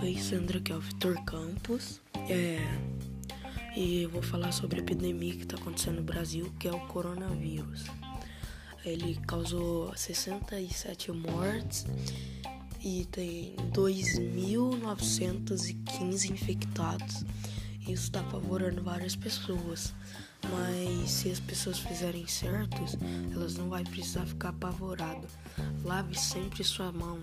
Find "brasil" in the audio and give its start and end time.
6.04-6.54